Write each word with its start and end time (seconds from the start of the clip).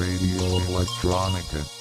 Radio 0.00 0.60
Electronica. 0.60 1.79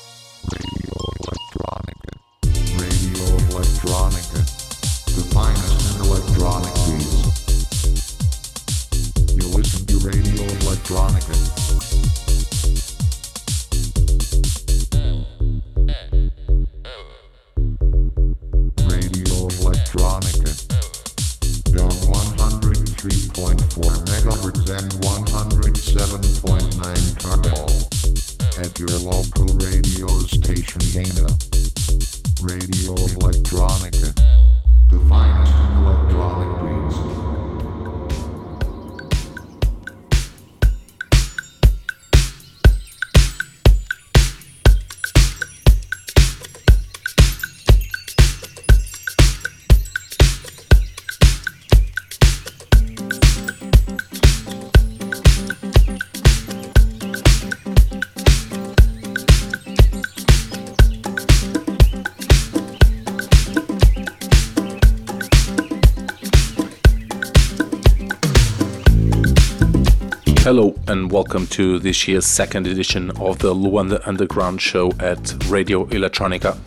Welcome 71.29 71.45
to 71.49 71.77
this 71.77 72.07
year's 72.07 72.25
second 72.25 72.65
edition 72.65 73.11
of 73.11 73.37
the 73.37 73.53
Luanda 73.53 74.01
Underground 74.07 74.59
Show 74.59 74.91
at 74.99 75.35
Radio 75.45 75.85
Electronica. 75.85 76.57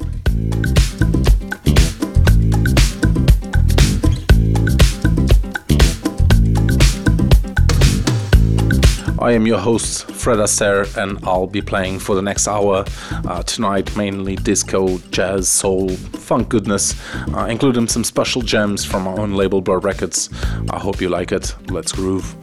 I 9.20 9.32
am 9.32 9.48
your 9.48 9.58
host, 9.58 10.08
Fred 10.12 10.38
Aster, 10.38 10.86
and 10.96 11.18
I'll 11.24 11.48
be 11.48 11.60
playing 11.60 11.98
for 11.98 12.14
the 12.14 12.22
next 12.22 12.46
hour. 12.46 12.84
Uh, 13.10 13.42
tonight, 13.42 13.96
mainly 13.96 14.36
disco, 14.36 14.98
jazz, 15.10 15.48
soul, 15.48 15.88
funk 15.88 16.50
goodness, 16.50 16.94
uh, 17.34 17.46
including 17.50 17.88
some 17.88 18.04
special 18.04 18.42
gems 18.42 18.84
from 18.84 19.08
our 19.08 19.18
own 19.18 19.32
label, 19.32 19.60
Blur 19.60 19.80
Records. 19.80 20.30
I 20.70 20.78
hope 20.78 21.00
you 21.00 21.08
like 21.08 21.32
it. 21.32 21.52
Let's 21.68 21.90
groove. 21.90 22.36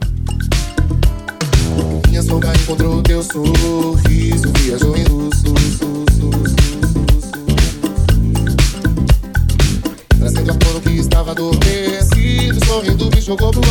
Sombra 2.30 2.52
encontrou 2.54 3.02
teu 3.02 3.24
sorriso, 3.24 4.52
viajou 4.60 4.96
em 4.96 5.02
luz, 5.02 5.42
Trazendo 10.16 10.52
à 10.52 10.54
tona 10.54 10.78
o 10.78 10.80
que 10.80 10.90
estava 10.90 11.32
adormecido, 11.32 12.64
sorrindo 12.66 13.10
me 13.12 13.20
jogou 13.20 13.50
pro 13.50 13.69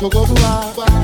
jogou. 0.00 0.97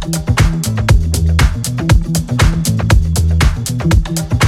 thank 0.00 0.16
you 4.32 4.41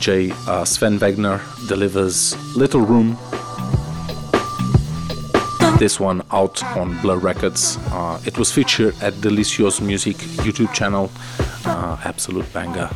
DJ 0.00 0.30
uh, 0.48 0.64
Sven 0.64 0.98
Wegner 0.98 1.42
delivers 1.68 2.34
Little 2.56 2.80
Room. 2.80 3.18
This 5.78 6.00
one 6.00 6.22
out 6.30 6.64
on 6.74 6.98
Blur 7.02 7.18
Records. 7.18 7.76
Uh, 7.90 8.18
it 8.24 8.38
was 8.38 8.50
featured 8.50 8.94
at 9.02 9.20
Delicious 9.20 9.78
Music 9.82 10.16
YouTube 10.16 10.72
channel. 10.72 11.10
Uh, 11.66 11.98
absolute 12.02 12.50
banger. 12.54 12.88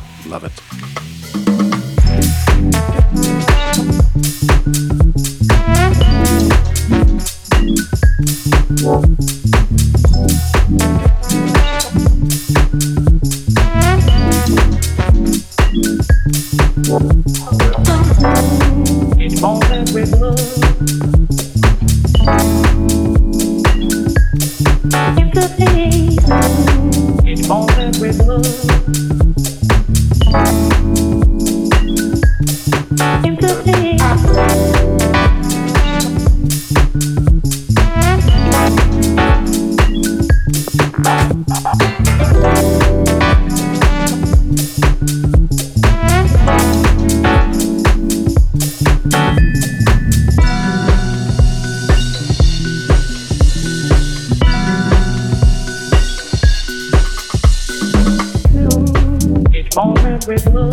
moment 59.75 60.25
with 60.27 60.45
love. 60.47 60.71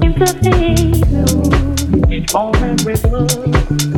Sympathy, 0.00 1.00
moment 2.32 2.84
with 2.84 3.04
love. 3.04 3.95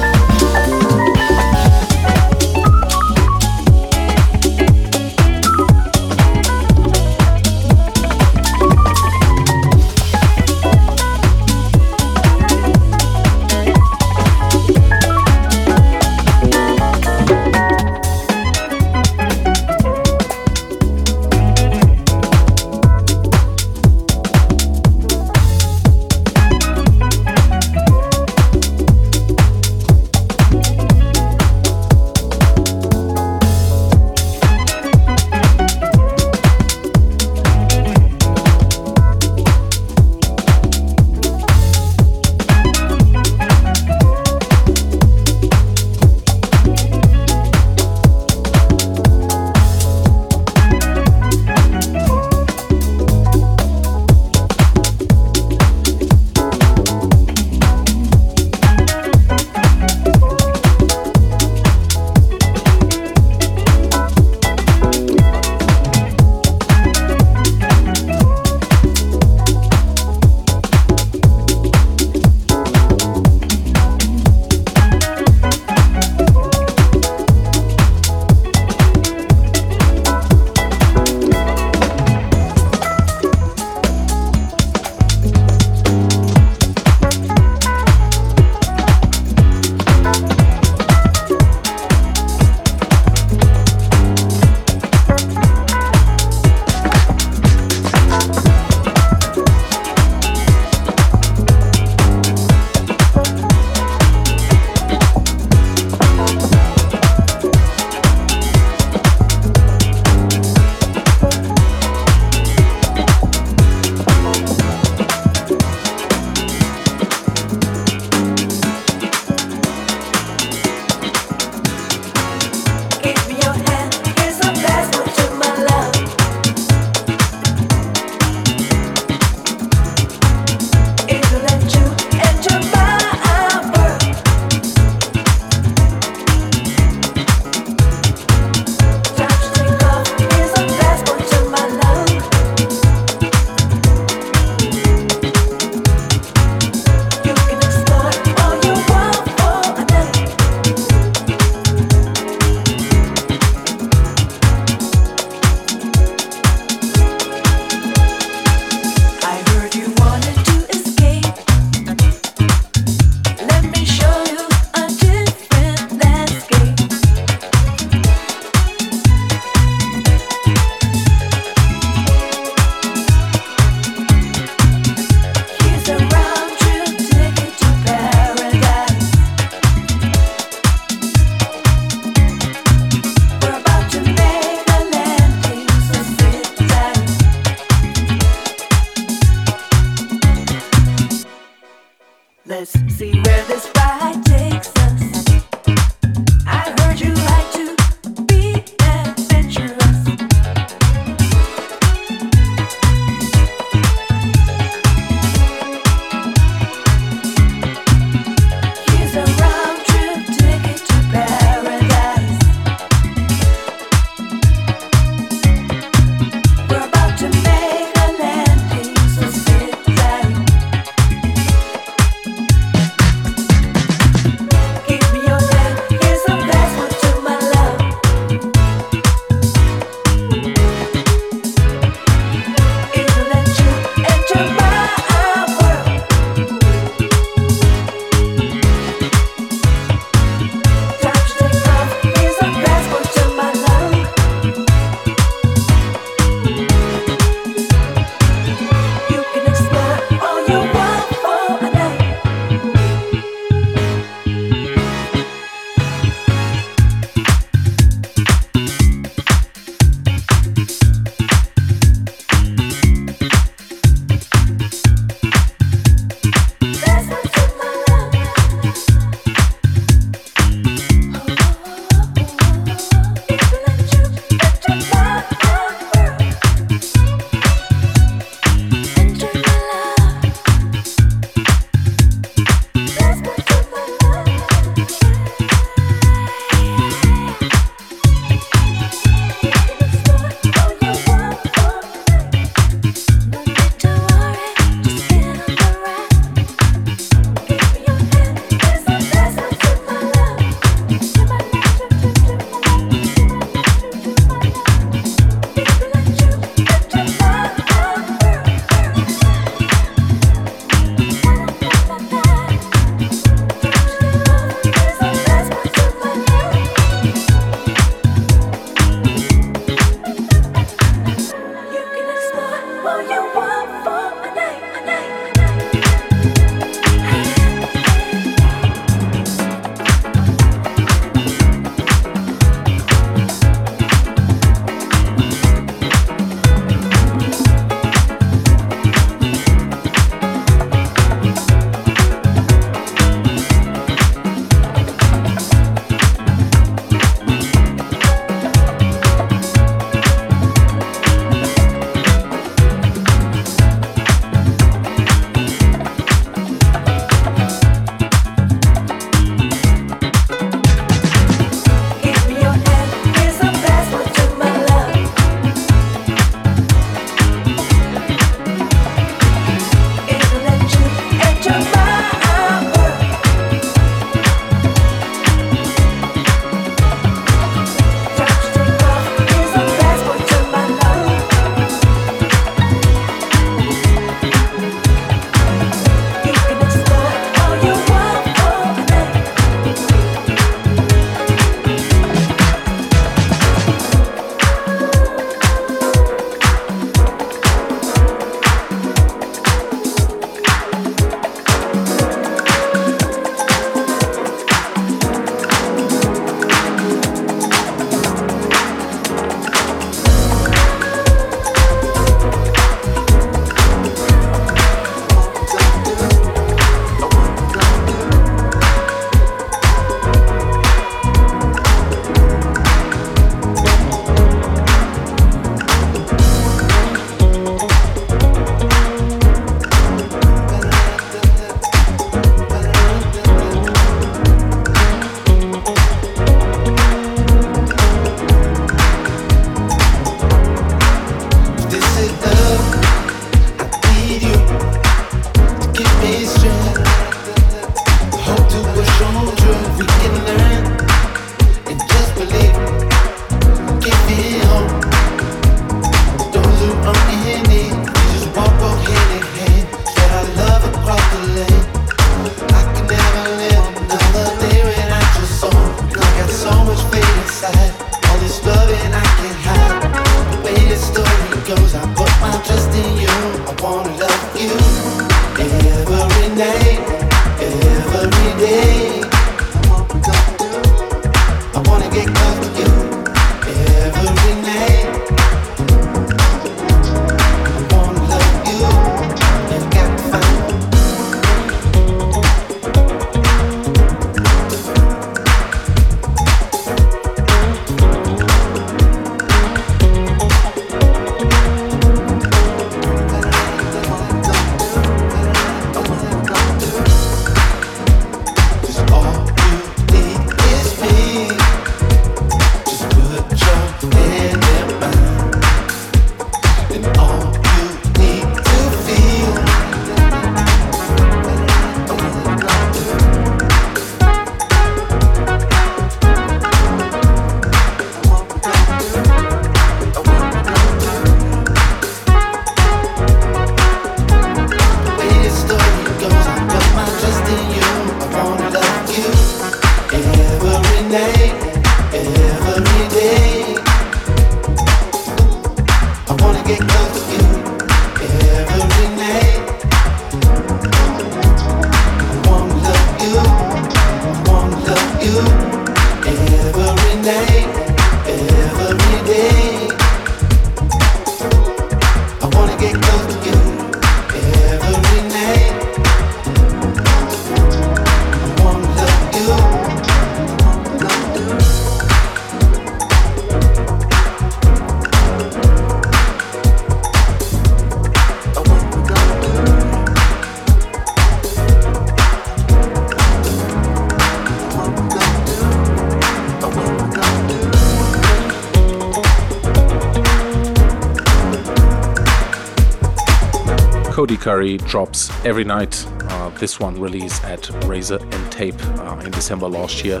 Currie 594.28 594.58
drops 594.58 595.08
every 595.24 595.42
night. 595.42 595.86
Uh, 596.00 596.28
this 596.38 596.60
one 596.60 596.78
released 596.78 597.24
at 597.24 597.48
Razor-N-Tape 597.64 598.62
uh, 598.78 599.00
in 599.02 599.10
December 599.10 599.48
last 599.48 599.82
year. 599.82 600.00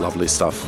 Lovely 0.00 0.26
stuff. 0.26 0.66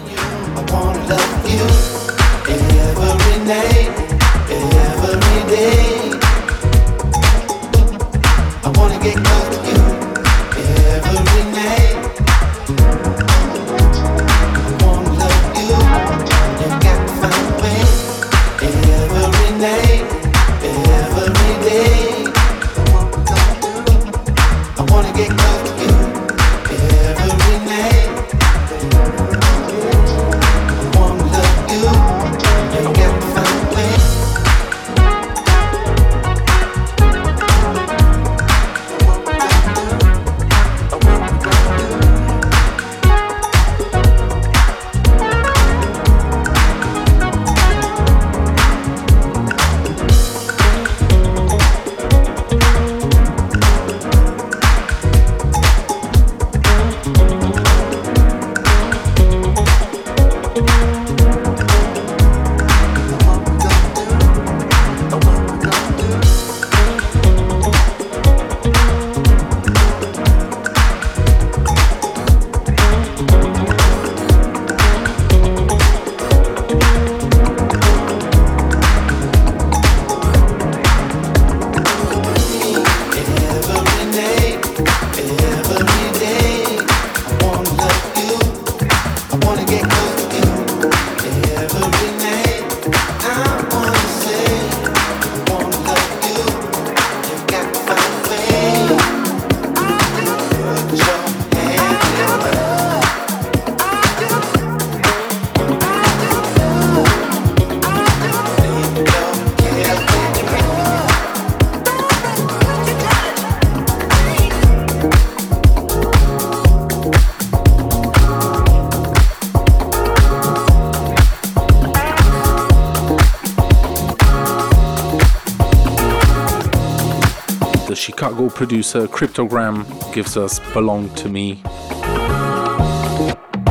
Chicago 128.41 128.57
producer 128.57 129.07
Kryptogram 129.07 130.15
gives 130.15 130.39
us 130.39 130.61
Belong 130.73 131.15
to 131.15 131.29
Me. 131.29 131.61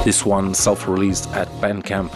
This 0.05 0.23
one 0.23 0.53
self 0.53 0.87
released 0.87 1.27
at 1.31 1.47
Bandcamp. 1.59 2.13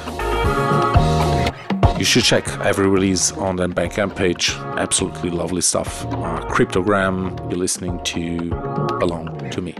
You 1.97 2.05
should 2.05 2.23
check 2.23 2.47
every 2.59 2.87
release 2.87 3.31
on 3.31 3.55
the 3.55 3.67
Bandcamp 3.67 4.15
page. 4.15 4.51
Absolutely 4.77 5.31
lovely 5.31 5.61
stuff. 5.61 6.05
Uh, 6.05 6.45
Kryptogram, 6.47 7.39
you're 7.49 7.57
listening 7.57 7.99
to 8.03 8.51
Belong 8.99 9.49
to 9.49 9.59
Me. 9.59 9.73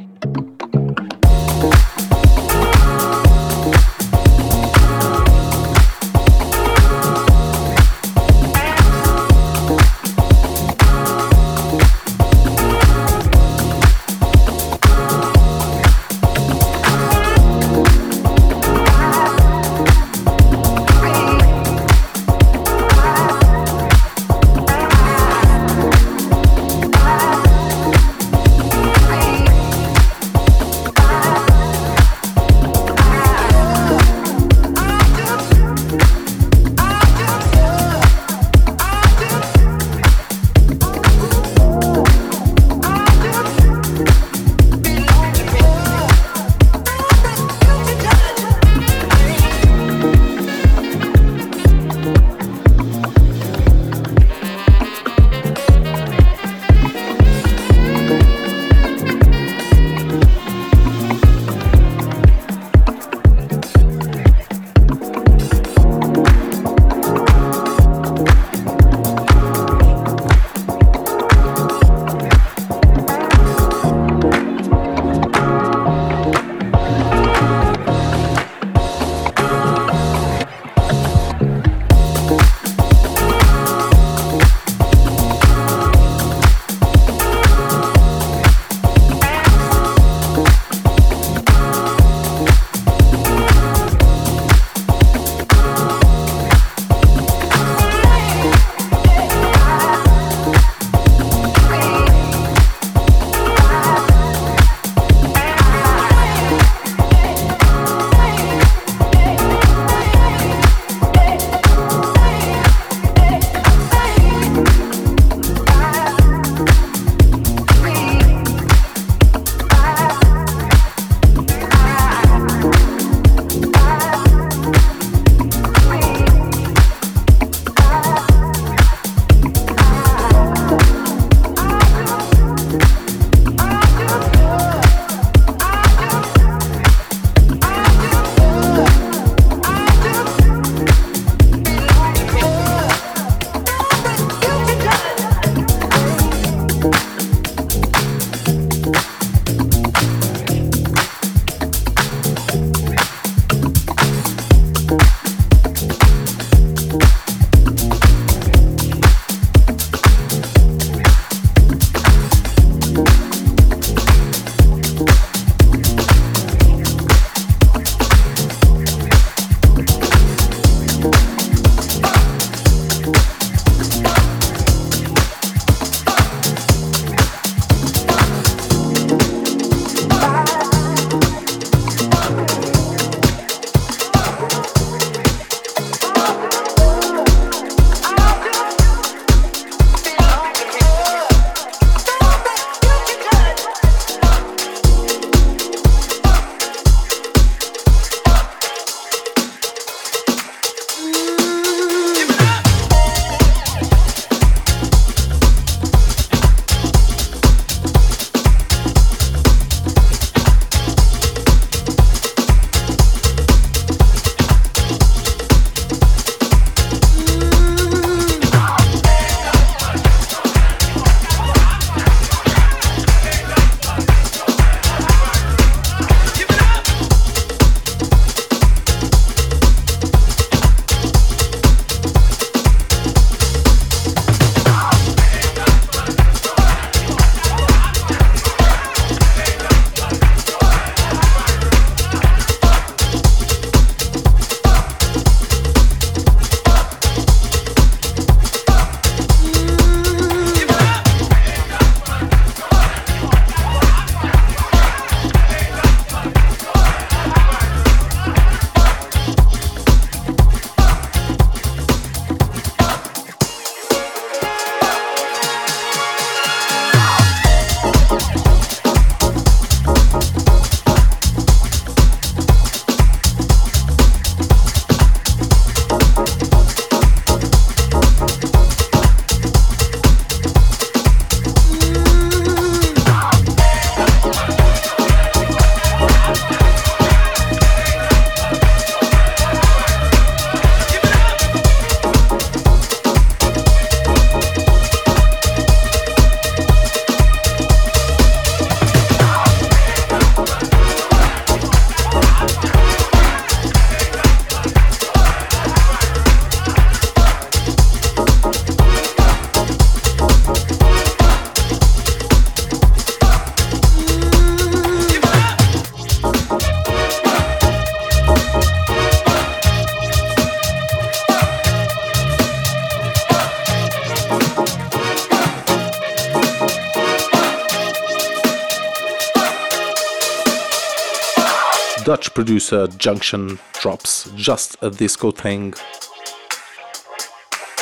Producer 332.43 332.87
Junktion 332.87 333.57
drops 333.79 334.29
just 334.35 334.75
a 334.81 334.89
disco 334.89 335.31
thing. 335.31 335.73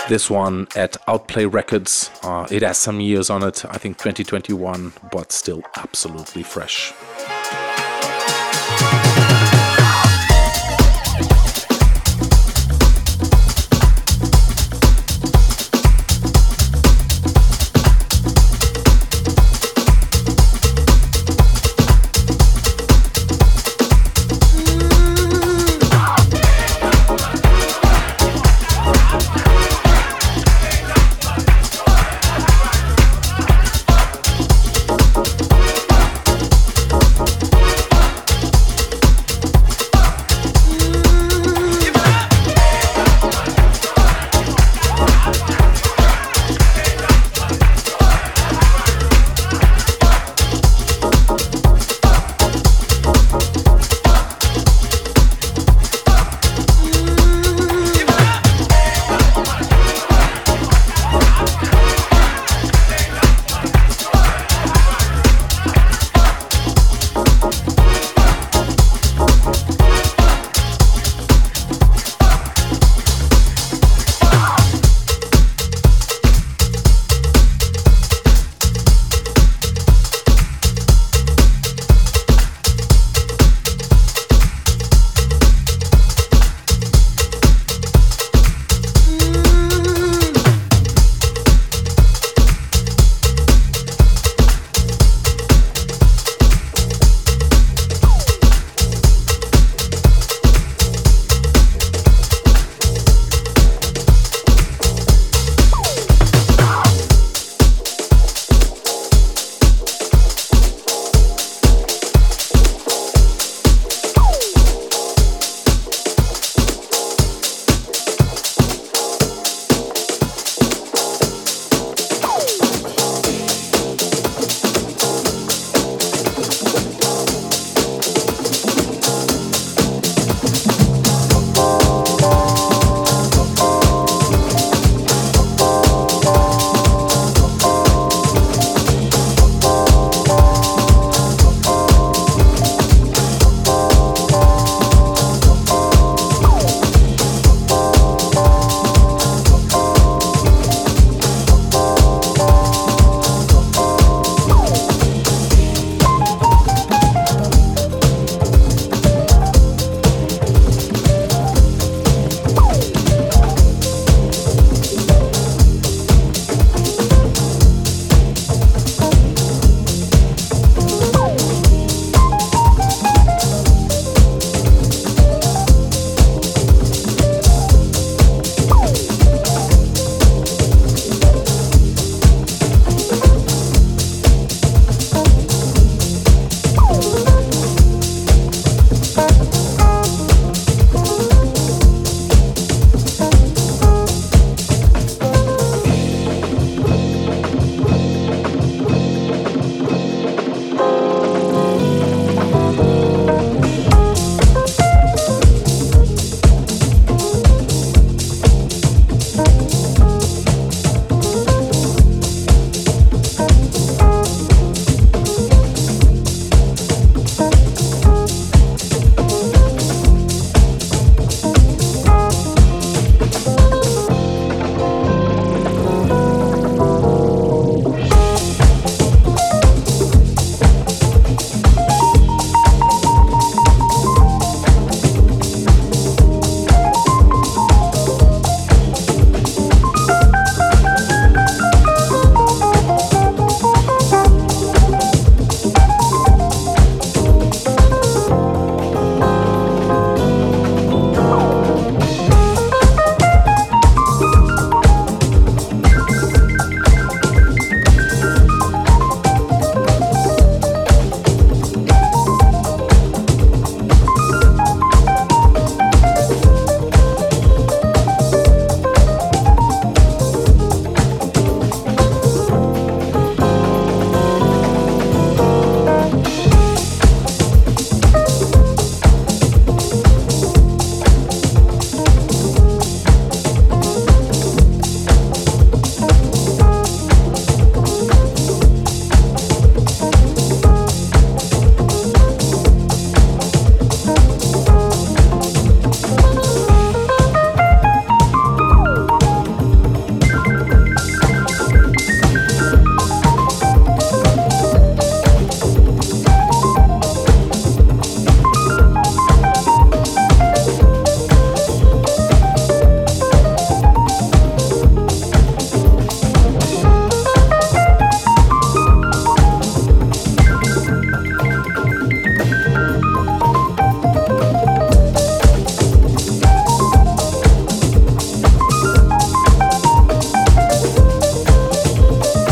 This 0.07 0.29
one 0.29 0.67
at 0.75 0.97
Outplay 1.07 1.45
Records. 1.47 2.11
Uh, 2.21 2.47
it 2.51 2.61
has 2.61 2.77
some 2.77 2.99
years 2.99 3.31
on 3.31 3.41
it, 3.41 3.65
I 3.65 3.79
think 3.79 3.97
2021, 3.97 4.93
but 5.11 5.31
still 5.31 5.63
absolutely 5.77 6.43
fresh. 6.43 6.93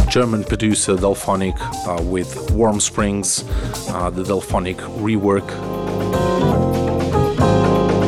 German 0.09 0.43
producer 0.43 0.95
Delfonic 0.95 1.55
uh, 1.87 2.01
with 2.01 2.49
Warm 2.51 2.79
Springs, 2.79 3.43
uh, 3.89 4.09
the 4.09 4.23
Delfonic 4.23 4.77
rework. 4.97 5.47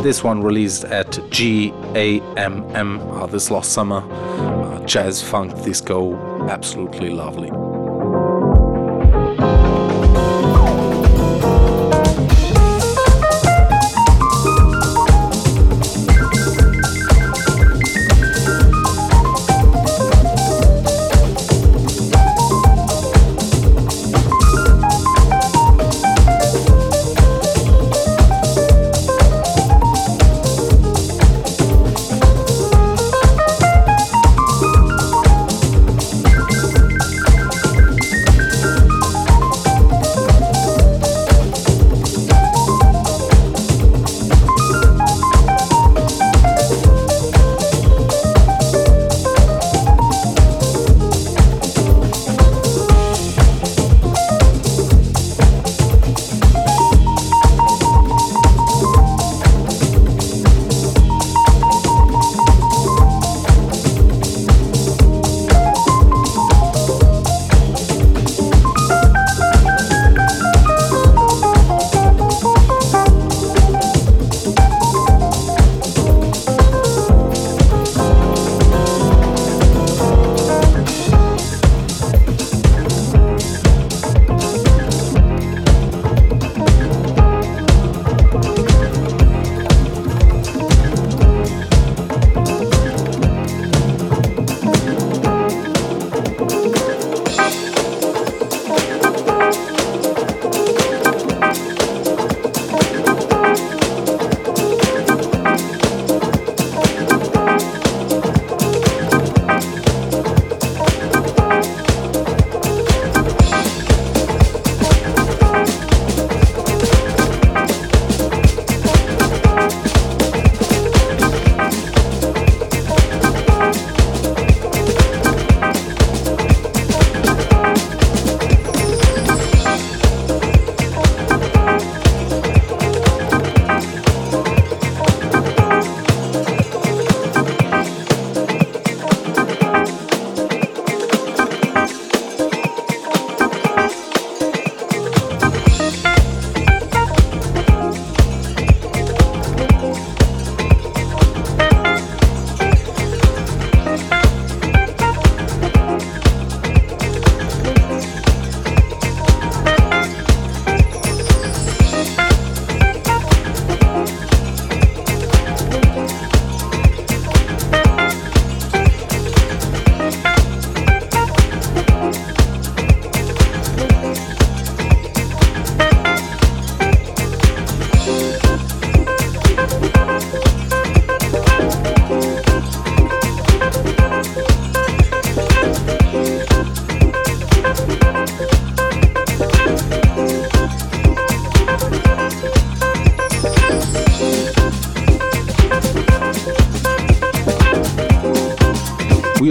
This 0.01 0.23
one 0.23 0.41
released 0.41 0.83
at 0.85 1.07
GAMM 1.29 3.21
uh, 3.21 3.27
this 3.27 3.51
last 3.51 3.73
summer. 3.73 4.01
Uh, 4.11 4.83
jazz, 4.87 5.21
funk, 5.21 5.63
disco, 5.63 6.47
absolutely 6.49 7.11
lovely. 7.11 7.51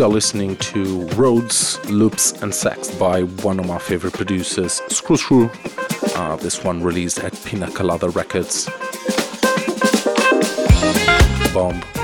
We 0.01 0.05
are 0.05 0.09
listening 0.09 0.57
to 0.57 1.07
Rhodes, 1.09 1.78
Loops 1.90 2.32
and 2.40 2.55
Sax 2.55 2.90
by 2.90 3.24
one 3.44 3.61
of 3.61 3.66
my 3.66 3.76
favorite 3.76 4.14
producers, 4.14 4.80
Scruscru. 4.88 5.51
Uh, 6.16 6.36
this 6.36 6.64
one 6.64 6.82
released 6.82 7.18
at 7.18 7.38
Pina 7.44 7.70
Colada 7.70 8.09
Records. 8.09 8.64
Bomb. 11.53 11.99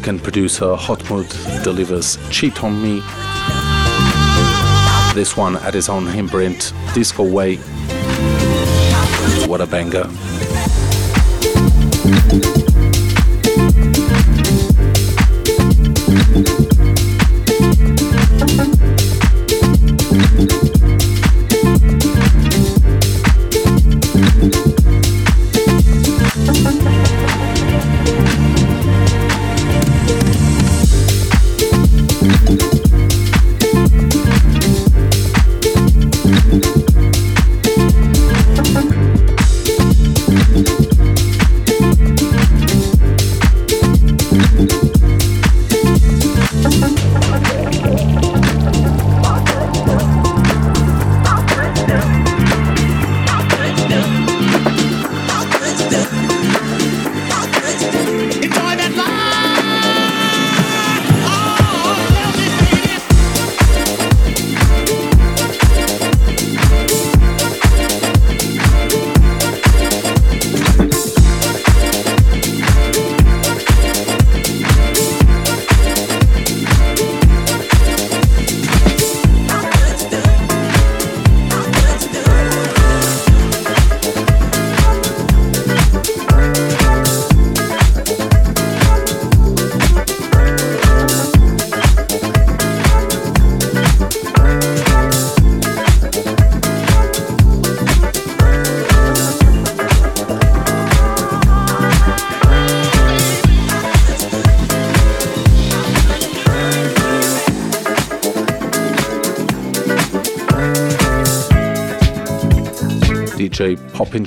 Mexican 0.00 0.18
producer 0.18 0.76
Hotmood 0.76 1.28
delivers 1.62 2.16
Cheat 2.30 2.64
on 2.64 2.82
Me. 2.82 3.02
This 5.14 5.36
one 5.36 5.56
at 5.56 5.74
his 5.74 5.90
own 5.90 6.08
imprint, 6.08 6.72
Discoweey. 6.94 7.58
What 9.46 9.60
a 9.60 9.66
banger. 9.66 10.08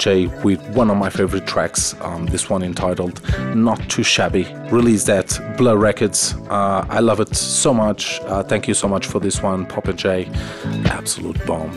J 0.03 0.27
with 0.43 0.61
one 0.75 0.89
of 0.89 0.97
my 0.97 1.09
favorite 1.09 1.47
tracks, 1.47 1.95
um, 2.01 2.25
this 2.25 2.49
one 2.49 2.61
entitled 2.61 3.21
Not 3.55 3.79
Too 3.89 4.03
Shabby. 4.03 4.43
Released 4.69 5.09
at 5.09 5.39
Blur 5.57 5.77
Records. 5.77 6.35
Uh, 6.49 6.85
I 6.89 6.99
love 6.99 7.21
it 7.21 7.33
so 7.33 7.73
much. 7.73 8.19
Uh, 8.23 8.43
thank 8.43 8.67
you 8.67 8.73
so 8.73 8.89
much 8.89 9.05
for 9.07 9.21
this 9.21 9.41
one, 9.41 9.65
Popinjay. 9.65 10.27
Absolute 10.87 11.39
bomb. 11.45 11.71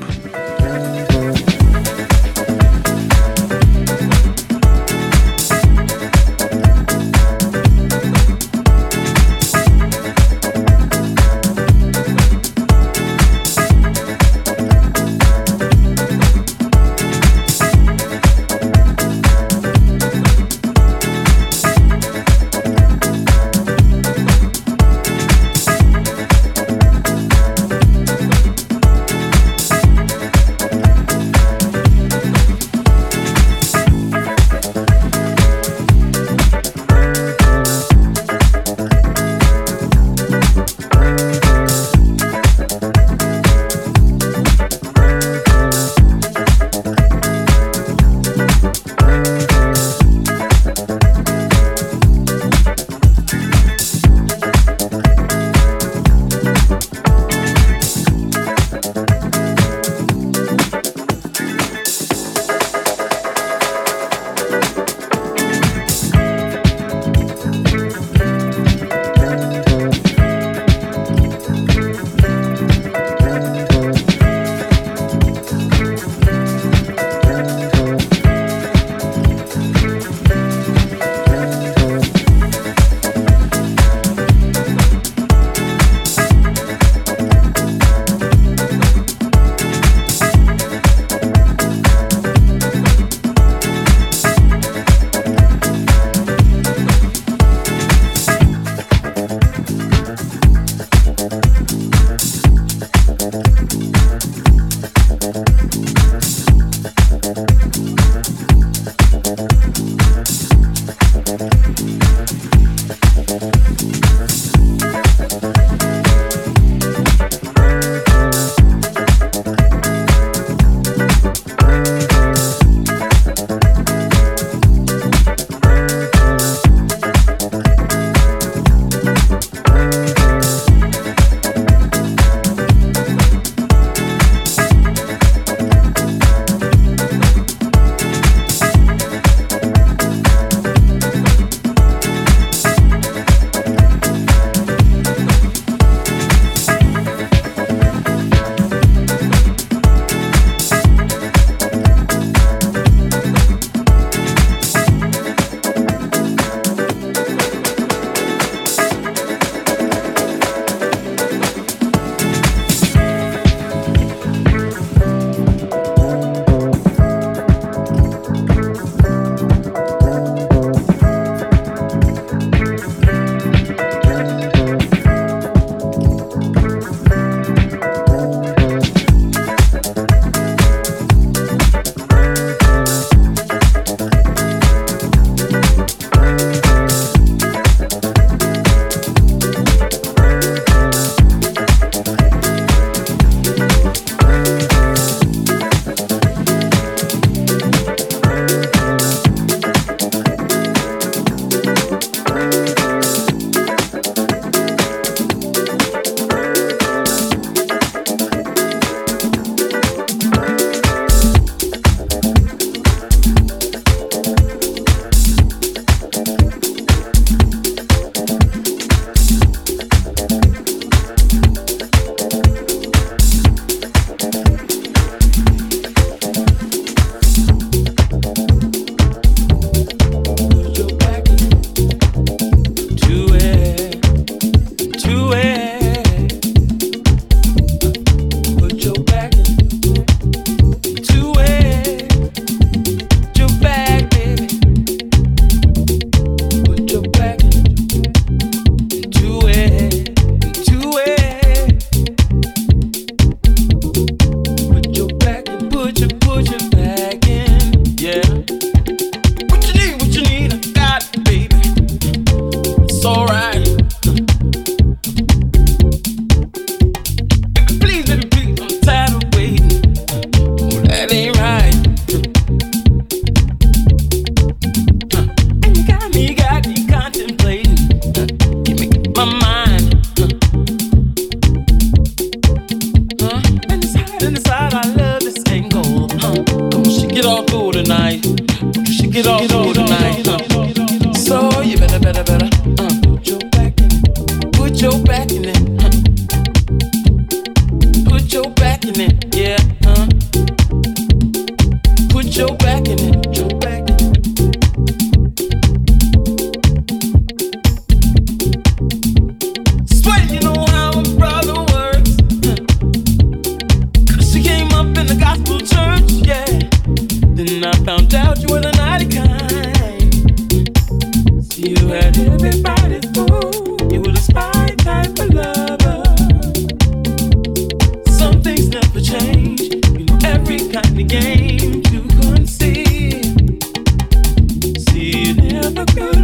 underground. 335.79 336.16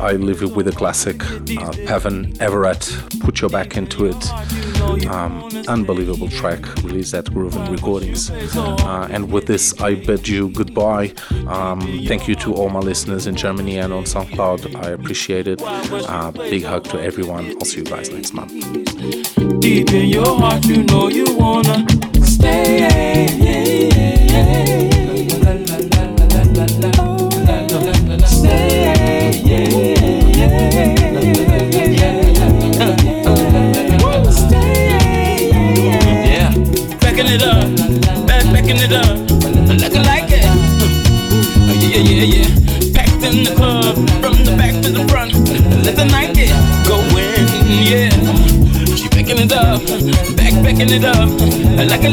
I 0.00 0.12
leave 0.12 0.40
you 0.40 0.48
with 0.48 0.66
a 0.66 0.72
classic 0.72 1.22
uh, 1.30 1.72
Peven 1.86 2.34
Everett, 2.40 2.90
Put 3.20 3.40
Your 3.40 3.50
Back 3.50 3.76
Into 3.76 4.06
It. 4.06 4.32
Um, 5.06 5.48
unbelievable 5.68 6.28
track 6.28 6.64
released 6.82 7.12
at 7.14 7.26
Groovin 7.26 7.70
Recordings. 7.70 8.30
Uh, 8.30 9.08
and 9.10 9.30
with 9.30 9.46
this, 9.46 9.78
I 9.80 9.94
bid 9.94 10.26
you 10.26 10.48
goodbye. 10.48 11.12
Um, 11.46 11.80
thank 12.06 12.26
you 12.28 12.34
to 12.36 12.54
all 12.54 12.70
my 12.70 12.80
listeners 12.80 13.26
in 13.26 13.36
Germany 13.36 13.78
and 13.78 13.92
on 13.92 14.04
SoundCloud. 14.04 14.82
I 14.84 14.90
appreciate 14.90 15.46
it. 15.46 15.60
Uh, 15.62 16.30
big 16.32 16.64
hug 16.64 16.84
to 16.84 17.00
everyone. 17.00 17.46
I'll 17.50 17.64
see 17.66 17.80
you 17.80 17.84
guys 17.84 18.10
next 18.10 18.32
month. 18.32 18.52
Deep 19.60 19.92
in 19.92 20.08
your 20.08 20.38
heart, 20.38 20.64
you 20.64 20.82
know 20.84 21.08
you 21.08 21.26
wanna 21.36 21.86
stay. 22.24 23.30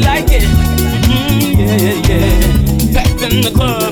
Like 0.08 0.32
it. 0.32 0.42
Mm, 1.08 1.58
yeah, 1.58 2.08
yeah. 2.08 2.92
Packed 2.92 3.22
in 3.22 3.42
the 3.42 3.52
club 3.54 3.87